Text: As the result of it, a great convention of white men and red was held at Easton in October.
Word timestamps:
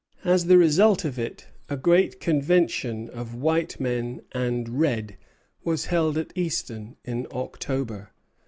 As 0.25 0.45
the 0.45 0.57
result 0.57 1.05
of 1.05 1.19
it, 1.19 1.45
a 1.69 1.77
great 1.77 2.19
convention 2.19 3.07
of 3.11 3.35
white 3.35 3.79
men 3.79 4.23
and 4.31 4.79
red 4.79 5.15
was 5.63 5.85
held 5.93 6.17
at 6.17 6.35
Easton 6.35 6.95
in 7.05 7.27
October. 7.29 8.09